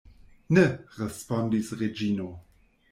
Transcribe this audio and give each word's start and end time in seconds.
Ne, 0.57 0.63
respondis 1.01 1.71
Reĝino. 1.85 2.31